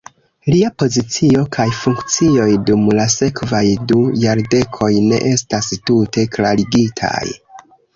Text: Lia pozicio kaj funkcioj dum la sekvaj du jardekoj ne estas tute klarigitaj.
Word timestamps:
Lia 0.53 0.69
pozicio 0.83 1.43
kaj 1.57 1.65
funkcioj 1.81 2.49
dum 2.71 2.89
la 3.01 3.07
sekvaj 3.19 3.63
du 3.95 4.01
jardekoj 4.27 4.93
ne 5.09 5.25
estas 5.37 5.75
tute 5.89 6.31
klarigitaj. 6.39 7.27